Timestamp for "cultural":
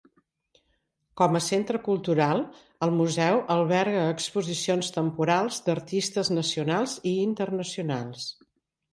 1.87-2.39